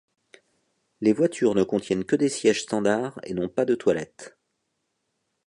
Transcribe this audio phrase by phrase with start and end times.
[1.01, 4.35] Les voitures ne contiennent que des sièges standard et n'ont pas de toilettes.